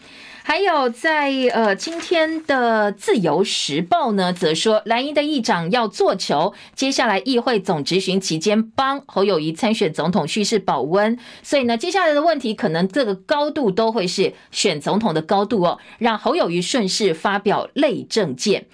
[0.50, 18.66] 还有在呃今天的自由时报呢，则说蓝营的议长要做球，接下来议会总执询期间帮侯友谊参选总统蓄势保温，所以呢，接下来的问题可能这个高度都会是选总统的高度哦，让侯友谊顺势发表类政见。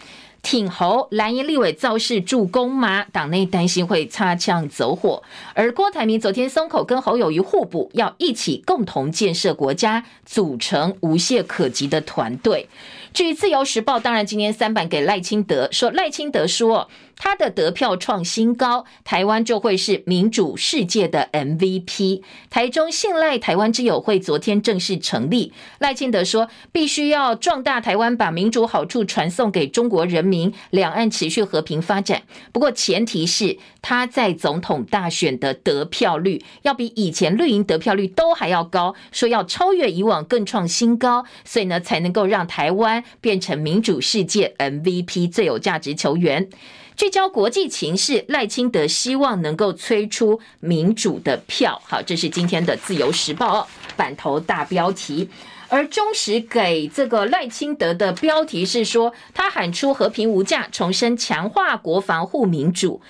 [0.47, 3.05] 挺侯蓝营立委造势助攻吗？
[3.11, 5.21] 党内担心会擦枪走火。
[5.55, 12.69] 而郭台铭昨天松口跟侯友谊互补，要一起共同建设国家，组成无懈可击的团队。
[13.13, 16.89] 至于自由时报，当然今天三版给赖清德说，赖清德说。
[17.19, 22.23] 他的得票创新高，台湾就会是民主世界的 MVP。
[22.51, 25.53] 台中信赖台湾之友会昨天正式成立。
[25.79, 32.23] 赖清德说，必须要壮大台湾，把民主好处传送给中国人民，两岸持续和平发展。
[32.53, 46.49] 不过前提是他在总统大选的得票率要比以前绿营得票率都还要高，说要超越以往，更创新高，所以呢才能够让台湾变成民主世界 MVP 最有价值球员。
[46.97, 51.81] 聚焦国际情势，赖清德希望能够催出民主的票。
[51.85, 55.29] 好，这是今天的自由时报版头大标题。
[55.69, 63.03] 而中时给这个赖清德的标题是说，他喊出和平无价，重申强化国防护民主。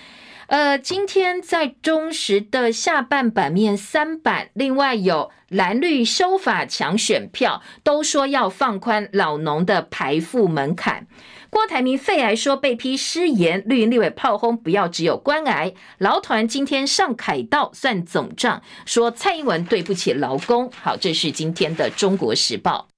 [0.49, 11.07] 呃，今天在中时的下半版面三版，另外有蓝绿修法抢选票，都说要放宽老农的排富门槛。
[11.57, 15.73] 郭台铭肺癌说被批失言，绿营立委炮轰不要只有关癌。
[15.97, 20.71] 劳团今天上凯道算总账，说蔡英文对不起劳工。
[20.71, 22.89] 好，这是今天的中国时报。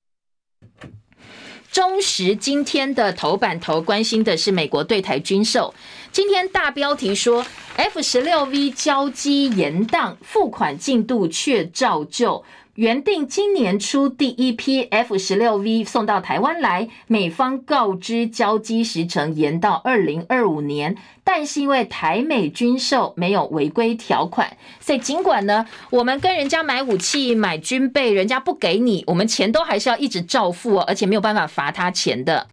[1.70, 5.72] 中时今天的头版头关心的是美国对台军售，
[6.10, 12.44] 今天大标题说 F 十六 V 交机延宕，付款进度却照旧。
[12.78, 32.46] 原定今年初第一批 F 十六 V 送到台湾来，美方告知交机时程延到二零二五年，但是因为台美军售没有违规条款，所以尽管呢，我们跟人家买武器、买军备，人家不给你，我们钱都还是要一直照付哦，而且没有办法罚他钱的。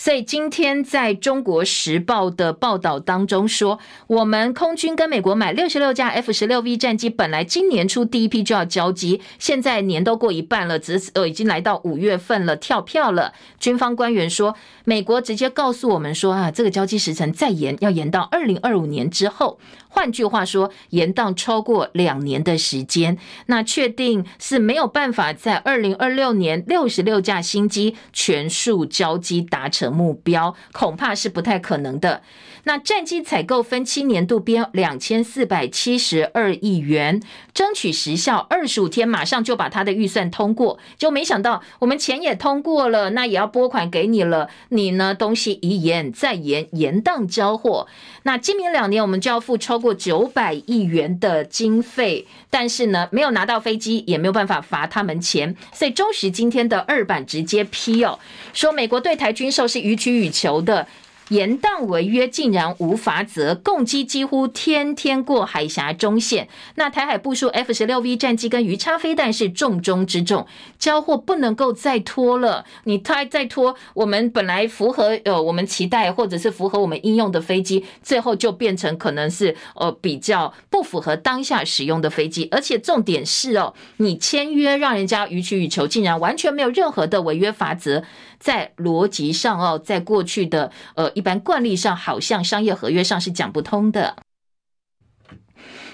[0.00, 13.34] 所以今天在中国时报的报道当中说，我们空军跟美国买六十六架 F 十六 V 战机，本来今年初第一批就要交机，现在年都过一半了，只呃已经来到五月份了，跳票了。
[13.58, 19.58] 军方官员说，美国直接告诉我们说啊，这个交机时程再延要延到二零二五年之后。
[19.90, 29.90] 换句话说，延宕超过两年的时间，那确定是没有办法在二零二六年六十六架新机全数交机达成。
[29.90, 32.22] 目标，恐怕是不太可能的。
[32.64, 37.22] 那战机采购分期年度编两千四百七十二亿元，
[37.54, 40.78] 争取时效二十五天，马上就把他的预算通过。
[40.98, 47.86] 就没想到我们钱也通过了，那也要拨款给你了，你呢东西一延再延，延宕交货。
[48.24, 55.56] 那今明两年我们就要付超过九百亿元的经费，但是呢没有拿到飞机，也没有办法罚他们钱。
[55.72, 58.18] 所以中时今天的二版直接批哦，
[58.52, 60.86] 说美国对台军售是予取予求的。
[61.30, 66.48] 延宕违约竟然无法则，共机几乎天天过海峡中线。
[66.74, 70.46] 那台海部署 F 十六 V 战机跟鱼叉飞弹是重中之重，
[70.78, 72.64] 交货不能够再拖了。
[72.84, 82.48] 你太再拖，我们本来符合呃我们期待或者是符合我们应用的飞机，最后就变成可能是呃比较不符合当下使用的飞机。
[82.50, 88.02] 而且重点是哦，你签约让人家予取予求，竟然完全没有任何的违约法则。
[88.40, 94.16] 在逻辑上哦，在过去的呃一般惯例上，好像商业合约上是讲不通的。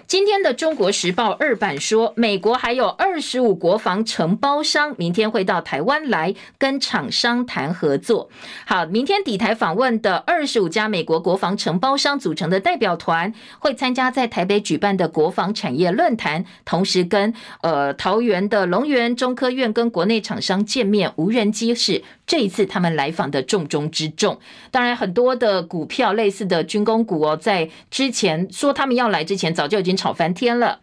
[0.07, 8.31] 今天的《中国时报》二版说，美国还有二十五国防承包商，明天会到台湾来跟厂商谈合作。
[8.65, 21.13] 好，明天抵台访问的二十五家美国国防承包商组成的代表团，会参加在台北举办的国防产业论坛，同时跟呃桃园的龙源中科院跟国内厂商见面。
[21.17, 24.39] 无人机是这一次他们来访的重中之重。
[24.71, 29.97] 当然，很多的股票类似的军工股哦，在之前说他们要来之前，早就已经。
[29.97, 30.81] 炒翻天了！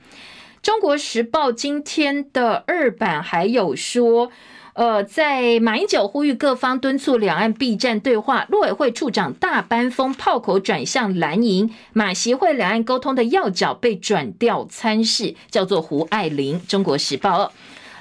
[0.64, 4.32] 中国时报今天的二版还有说，
[4.74, 16.60] 呃，在马英九呼吁各方敦促两岸避战对话，陆委会处长大班风炮口转向蓝营，马协会两岸沟通的要角被转调参事，叫做胡爱玲。
[16.68, 17.54] 中国时报、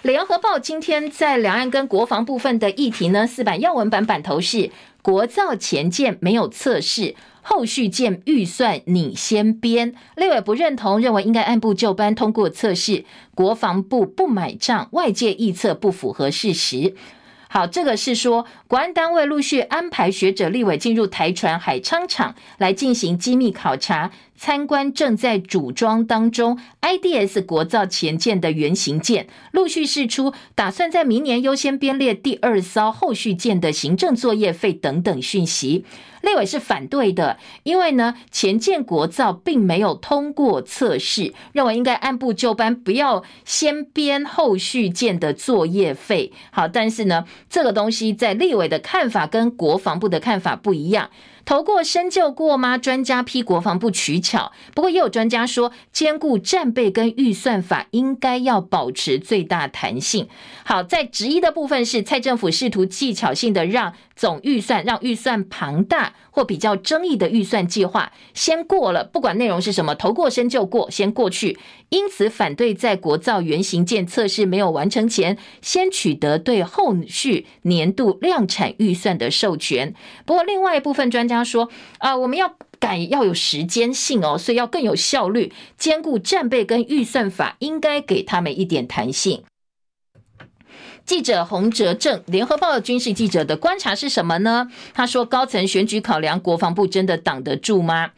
[0.02, 4.68] 联合报今天在两岸跟国防部分的议题呢，四版要闻版版头是
[5.00, 7.14] 国造前舰没有测试。
[7.40, 13.04] 后续舰预算你先编，立委不认同，认为应该按部就班通过测试。
[13.34, 16.94] 国防部不买账，外界臆测不符合事实。
[17.48, 24.10] 好，这个是说，国安单位陆续安排学者、立委进入台船海昌厂来进行机密考察。
[24.42, 35.84] 参观正在组装当中，IDS 国造前舰的原型舰陆续释出，打算在明年优先编列第二艘后续舰的行政作业费等等讯息。
[36.22, 46.32] 立委是反对的，因为呢，前舰国造并没有通过测试，认为应该按部就班，不要先编后续舰的作业费。
[46.50, 51.10] 好，但是呢，这个东西在立委的看法跟国防部的看法不一样。
[51.44, 52.78] 投过深究过吗？
[52.78, 60.28] 专家批国防部取巧，不过也有专家说，兼顾战备跟预算法，应该要保持最大弹性。
[60.64, 71.58] 好，在质疑的部分是蔡政府试图技巧性的让总预算让预算庞大或比较争议的预算计划先过了，不管内容是什么，投过深究过，先过去。
[71.88, 79.94] 因此反对在国造原型舰测试没有完成前，先取得对后续年度量产预算的授权。
[80.24, 81.68] 不过另外一部分专家说，
[81.98, 89.44] 啊，我们要改要有时间性哦，所以要更有效率，兼顾战备跟预算法，应该给他们一点弹性。
[91.04, 94.68] 记者洪哲正，联合报的军事记者的观察是什么呢？
[94.94, 98.10] 他说，高层选举考量，国防部真的挡得住吗？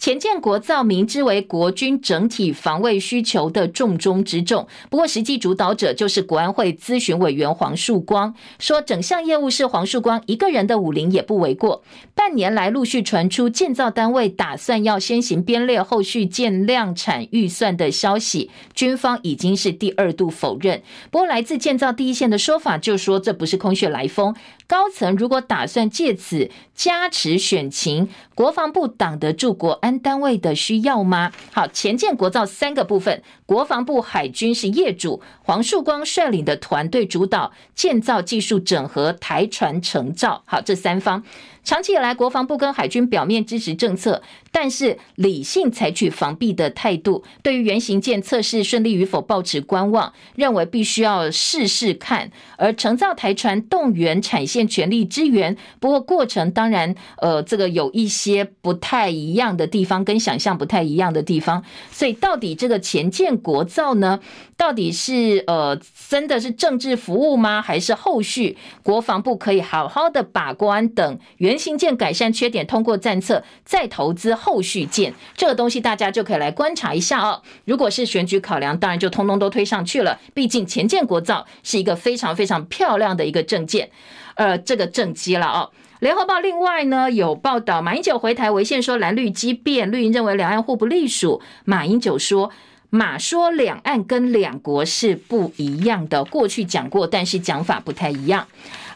[0.00, 11.82] 前建国造明知为国军整体防卫需求的重中之重，不过实际主导者就是国安会咨询委员黄树光，说整项业务是黄树光一个人的武林也不为过。
[12.14, 20.80] 半年来陆续传出建造单位打算要先行编列后续建量产预算的消息，军方已经是第二度否认。
[21.10, 24.34] 不过来自建造第一线的说法就说这不是空穴来风，
[24.70, 31.32] 高层如果打算借此加持选情，国防部挡得住国安单位的需要吗？
[31.50, 40.44] 好，前建国造三个部分，国防部海军是业主，黄树光率领的团队主导建造技术整合台船成造。
[40.46, 41.24] 好，这三方。
[41.62, 47.22] 长期以来，国防部跟海军表面支持政策，但是理性采取防弊的态度。
[47.42, 52.30] 对于原型舰测试顺利与否，抱持观望，认为必须要试试看。
[52.56, 61.62] 而成造台船动员产线全力支援，不过过程当然，呃，这个有一些不太一样的地方，跟想象不太一样的地方。
[61.90, 64.18] 所以，到底这个前舰国造呢？
[64.56, 65.78] 到底是呃，
[66.10, 67.62] 真的是政治服务吗？
[67.62, 77.42] 还是后续国防部可以好好的把关等原原型舰改善缺点，通过战测，再投资后续舰，这个东西大家就可以来观察一下哦。
[77.64, 80.20] 如果是选举考量，当然就通通都推上去了。
[80.32, 83.90] 毕竟前建国造是一个非常非常漂亮的一个政舰，
[84.36, 85.70] 呃，这个政绩了哦。
[85.98, 91.42] 联合报另外呢有报道，马英九回台违宪说蓝绿激辩，绿营认为两岸互不隶属。
[91.64, 92.52] 马英九说，
[92.90, 98.46] 马说两岸跟两国是不一样的，过去讲过，但是讲法不太一样。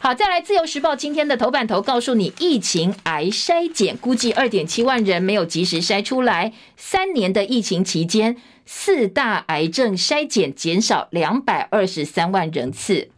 [0.01, 8.37] 好，再来自由时报今天的头版头告诉你，疫情癌筛检估计二点七万人没有及时筛出来，三年的疫情期间，
[8.67, 13.09] 四大癌症筛检减少两百二十三万人次。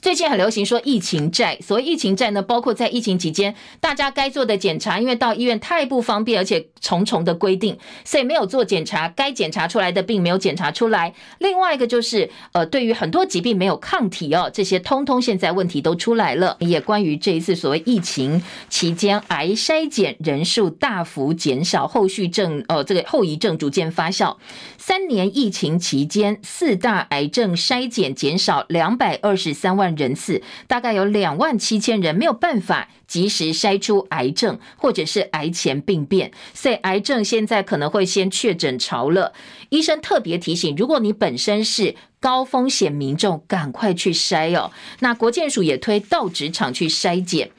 [0.00, 11.14] 最近很流行说疫情债，所谓疫情债呢，包括在疫情期间大家该做的检查，因为到医院太不方便，而且重重的规定，所以没有做检查，该检查出来的病没有检查出来。
[11.38, 16.56] 另外一个就是，呃，对于很多疾病没有抗体哦，这些通通现在问题都出来了。
[16.60, 24.36] 也关于这一次所谓疫情期间癌筛检人数大幅减少，后续症呃这个后遗症逐渐发酵。
[24.78, 39.32] 三年疫情期间，四大癌症筛检减少两百二十三三万人次，大概有两万七千人没有办法及时筛出癌症或者是癌前病变，所以癌症现在可能会先确诊潮了。
[39.68, 44.72] 医生特别提醒，如果你本身是高风险民众，赶快去筛哦。
[44.98, 47.52] 那国建署也推到职场去筛检。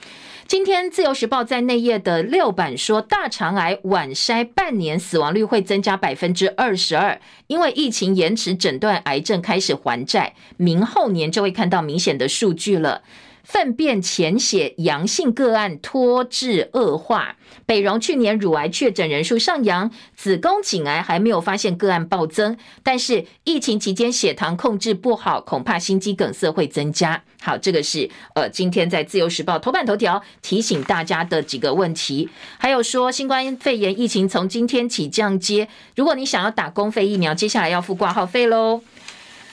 [0.52, 13.02] 今天自由时报在内页的六版说，大肠癌晚筛半年死亡率会增加百分之二十二，因为疫情延迟诊断癌症开始还债，明后年就会看到明显的数据了。
[13.44, 17.36] 粪便潜血阳性个案拖至恶化，
[17.66, 27.24] 北荣去年乳癌确诊人数上扬，子宫颈癌还没有发现个案暴增，但是疫情期间血糖控制不好，恐怕心肌梗塞会增加。
[27.42, 38.82] 好，这个是呃今天在自由时报头版头条提醒大家的几个问题，还有说新冠肺炎疫情从今天起降阶，如果你想要打公费疫苗，接下来要付挂号费喽。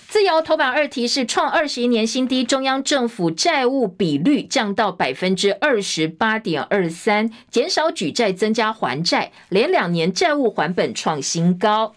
[0.08, 11.94] 自由头版二提是创二十一年新低，中央政府债务比率降到百分之二十八点二三，减少举债，增加还债，连两年债务还本创新高。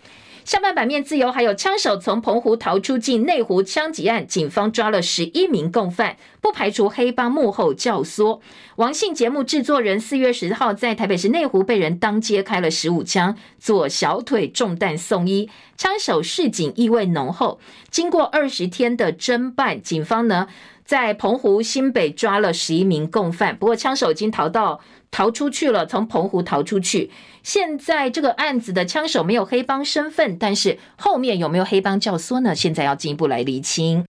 [0.52, 8.42] 下半版面自由，还有枪手从澎湖逃出境内湖枪击案，警方抓了十一名共犯，不排除黑帮幕后教唆。
[8.76, 17.58] 王姓节目制作人四月十号在台北市内湖被人当街开了十五枪，左小腿中弹送医，枪手示警意味浓厚。
[17.90, 20.50] 经过二十天的侦办，警方呢
[20.84, 24.82] 在澎湖新北抓了十一名共犯，不过枪手已经逃到。
[25.12, 27.12] 逃出去了，从澎湖逃出去。
[27.44, 32.56] 现在这个案子的枪手没有黑帮身份，但是后面有没有黑帮教唆呢？
[32.56, 34.06] 现在要进一步来厘清。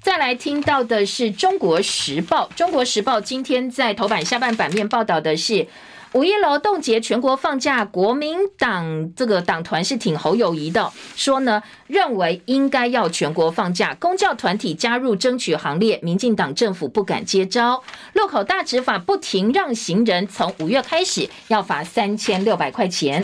[0.00, 5.66] 再来听到的是《中国时报》，《中国时报》今天在头版下半版面报道的是。
[6.16, 17.82] 五一劳动节全国放假，国民党这个党团是挺侯友谊的，说呢认为应该要全国放假，公教团体加入争取行列，民进党政府不敢接招，
[18.14, 23.22] 路口大执法不停让行人，从五月开始要罚三千六百块钱。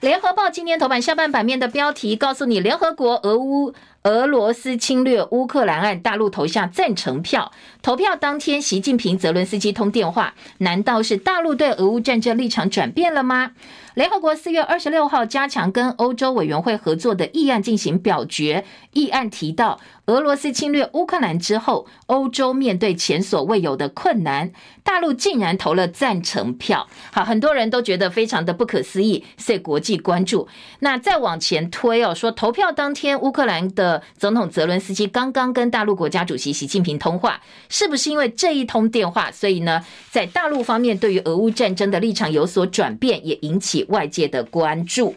[0.00, 3.72] 联合报今天头版下半版面的标题告诉你，联合国俄乌。
[4.04, 7.50] 俄罗斯侵略乌克兰案，大陆投下赞成票。
[7.80, 13.52] 投票当天，习近平、泽伦斯基通电话，难道是大陆对俄乌战争立场转变了吗？
[13.94, 24.50] 联合国四月二十六号加强跟欧洲委员会合作的议案进行表决，议案提到，俄罗斯侵略乌克兰之后，欧洲面对前所未有的困难，
[24.82, 26.88] 大陆竟然投了赞成票。
[27.12, 30.48] 好，很多人都觉得非常的不可思议，所以国际关注。
[30.80, 45.14] 那再往前推哦，说投票当天，乌克兰的总统泽伦斯基刚刚跟大陆国家主席习近平通话，是不是因为这一通电话，所以呢，在大陆方面对于俄乌战争的立场有所转变，也引起外界的关注。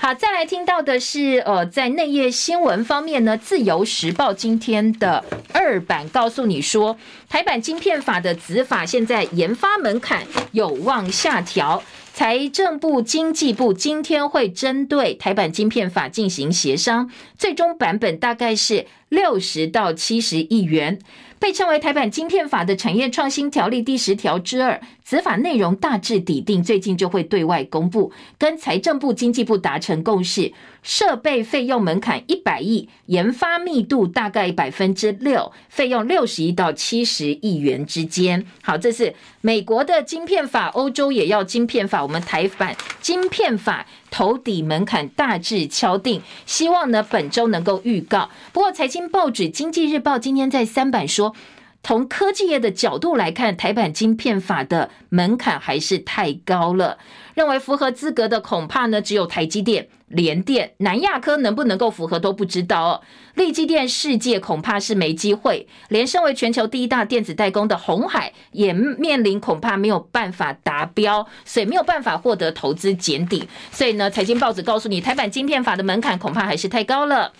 [0.00, 6.96] 好，再来听到的是，呃，在内页新闻方面呢，《自由时报》今天的二版告诉你说，
[7.28, 11.82] 台版晶片法的子法现在研发门槛有望下调。
[12.14, 20.98] 财政部、经济部今天会针对台版晶片法进行协商，最终版本大概是六十到七十亿元。
[21.38, 28.10] 被称为台版晶片法的产业创新条例第十条之二，此法内容大致底定，最近就会对外公布。
[28.36, 30.52] 跟财政部、经济部达成共识，
[30.82, 38.46] 设备费用门槛一百亿，研发密度大概百分之六，费用六十亿到七十亿元之间。
[38.62, 43.86] 好，这是美国的晶片法，欧洲也要晶片法，我们台版晶片法。
[44.10, 48.30] 投底门槛大致敲定，希望呢本周能够预告。
[48.54, 51.34] 不过，财经报纸《经济日报》今天在三版说，
[51.82, 56.98] 从科技业的角度来看，台版晶片法的门槛还是太高了。
[57.34, 63.00] 认为符合资格的恐怕呢，只有台积电、联电、南亚科能不能够符合都不知道哦。
[63.34, 73.48] 力积电、世界恐怕是没机会，连身为全球第一大电子代工的红海也面临恐怕没有办法达标，所以没有办法获得投资减底。
[73.70, 77.32] 所以呢，财经报纸告诉你，台版晶片法的门槛恐怕还是太高了。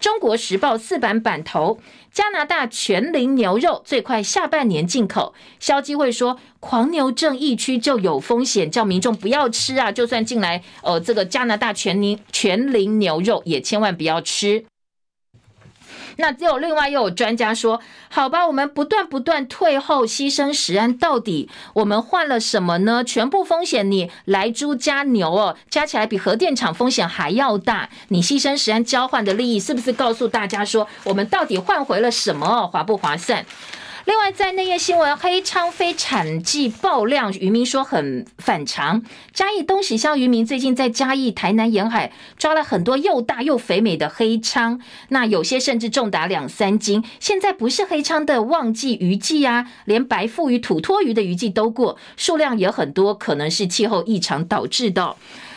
[0.00, 1.78] 中国时报四版版头，
[2.14, 5.34] 加拿大全龄牛肉最快下半年进口。
[5.58, 9.90] 消基会说，狂牛症疫区就有风险，叫民众不要吃啊！
[9.90, 14.64] 就算进来，呃，这个加拿大全龄全龄牛肉也千万不要吃。
[16.16, 23.02] 那只有另外又有专家说，好吧，我们不断不断退后，牺牲食安，到底我们换了什么呢？
[23.04, 27.88] 全部风险你来猪加牛哦，加起来比核电厂风险还要大。
[28.08, 32.66] 你牺牲食安交换的利益，是不是告诉大家说，我们到底换回了什么？
[32.68, 33.44] 划不划算？
[34.06, 39.02] 另外，在内页新闻，黑昌飞产季爆量，渔民说很反常。
[39.32, 44.78] 嘉义东喜乡渔民最近在嘉义、台南沿海抓了很多又大又肥美的黑昌，
[45.08, 47.02] 那有些甚至重达两三斤。
[47.18, 55.16] 现在不是黑昌的旺季渔季啊，连白腹鱼、土托鱼的渔季都过，数量也很多，可能是气候异常导致的。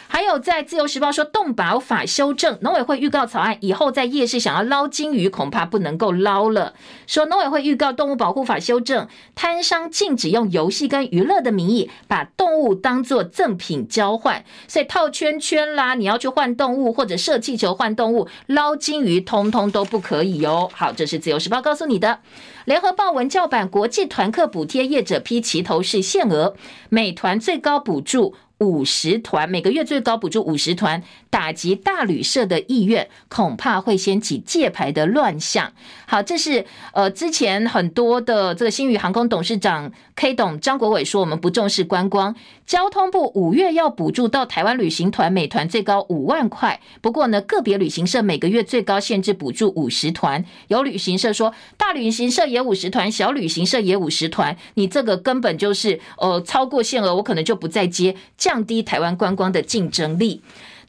[0.10, 6.74] 还有在自由时报说，动保法修正，农委会预告草案以后在夜市想要捞金鱼，恐怕不能够捞了。
[7.06, 20.70] 说农委会预告动物保护法修正，摊商禁止用游戏跟娱乐的名义把动物当作赠品交换，所以套圈圈啦，你要去换动物或者射气球换动物，捞金鱼通通都不可以哦。
[20.74, 22.20] 好，这是自由时报告诉你的。
[22.66, 26.56] 联合报文教版国际团客补贴业者批齐头式限额，
[26.90, 28.36] 美团最高补助。
[28.60, 35.74] 五十团每个月最高补助五十团，打击大旅社的意愿，恐怕会掀起界牌的乱象。
[36.08, 42.36] 好，这是呃之前很多的这个新宇航空董事长 K 董张国伟说，我们不重视观光。
[42.66, 46.82] 交通部五月要补助到台湾旅行团，美团最高五万块。
[47.02, 50.44] 不过呢，个别旅行社每个月最高限制补助五十团。
[50.70, 58.16] 有旅行社说，大旅行社也五十团，小旅行社也五十团，你这个根本就是呃超过限额，我可能就不再接。
[58.36, 60.42] 降低台湾观光的竞争力。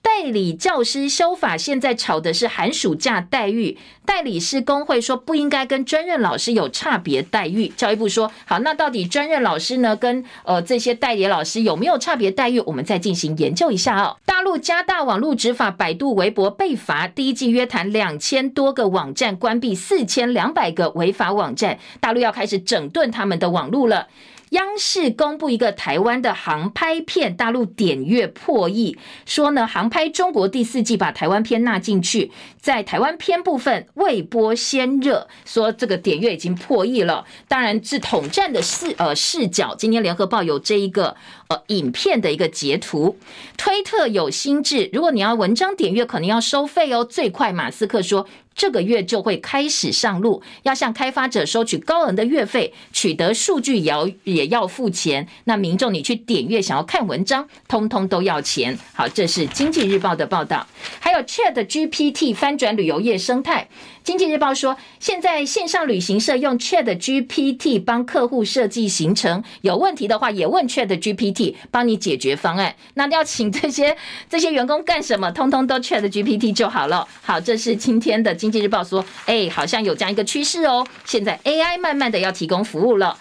[0.03, 3.79] 代理教师修法，现在吵的是寒暑假待遇。
[4.05, 7.69] 代理师工会说不应该跟专任老师有差别待遇。
[7.69, 9.95] 教育部说好，那到底专任老师呢？
[9.95, 12.59] 跟呃这些代理老师有没有差别待遇？
[12.61, 14.17] 我们再进行研究一下哦。
[14.25, 21.79] 大陆加大网络执法，百度、微博被罚，第一季约谈两千多个网站，关闭四千两百个违法网站。
[22.01, 24.09] 大陆要开始整顿他们的网络了。
[24.51, 28.97] 央视公布一个台湾的航拍片，大陆点阅破亿，
[29.27, 32.31] 说呢，航拍中国第四季把台湾片纳进去，
[32.61, 37.25] 在台湾片部分未播先热，说这个点阅已经破亿了。
[37.47, 39.75] 当然是统战的视呃视角。
[39.75, 41.15] 今天联合报有这一个
[41.49, 43.19] 呃影片的一个截图，
[43.57, 47.05] 推特有新制，如果你要文章点阅，可能要收费哦。
[47.05, 48.27] 最快马斯克说。
[48.59, 55.27] 这个月就会开始上路，要向开发者收取高额的月费，取得数据也要也要付钱。
[55.45, 58.77] 那民众你去点阅想要看文章，通通都要钱。
[58.93, 60.67] 好，这是经济日报的报道。
[60.99, 63.69] 还有 Chat GPT 翻转旅游业生态。
[64.09, 72.75] 经济日报说，现在线上旅行社用 Chat GPT 帮客户设计行程，有问题的话也问 Chat GPT 帮你解决方案。
[72.95, 73.95] 那要请这些
[74.27, 75.31] 这些员工干什么？
[75.33, 77.07] 通通都 Chat GPT 就好了。
[77.21, 80.87] 好，这是今天的经济日报说，哎，好像有这样一个趋势哦。
[81.05, 83.15] 现在 AI 慢慢的要提供服务了。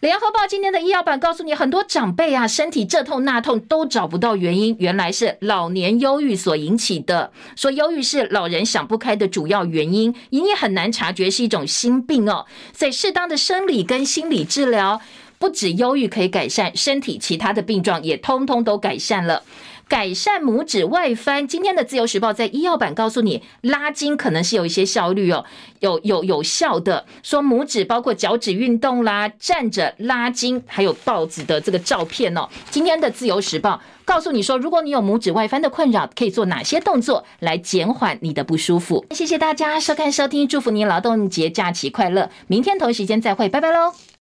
[0.00, 7.30] 联合报今天的医药版告诉你，很多长辈啊，身体这痛那痛都找不到原因，原来是老年忧郁所引起的。
[7.54, 12.46] 说忧郁是老人想不开的主要原因，你也很难察觉是一种心病哦。
[12.72, 15.02] 所以适当的生理跟心理治疗，
[15.38, 19.42] 不止忧郁可以改善，身体其他的病状也通通都改善了。
[19.90, 25.44] 改善拇指外翻，今天的自由时报在医药版告诉你，拉筋可能是有一些效率哦，
[25.80, 27.04] 有有有效的。
[27.24, 32.48] 说拇指包括脚趾运动啦，站着拉筋，还有报纸的这个照片哦。
[32.70, 39.04] 今天的自由时报告诉你说，如果你有拇指外翻的困扰，可以做哪些动作来减缓你的不舒服。
[39.10, 43.92] 谢谢大家收看收听，祝福您劳动节假期快乐，明天同一时间再会，拜拜喽。